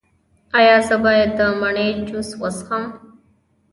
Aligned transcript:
ایا 0.59 0.77
زه 0.87 0.95
باید 1.03 1.29
د 1.37 1.41
مڼې 1.61 1.87
جوس 2.07 2.29
وڅښم؟ 2.41 2.83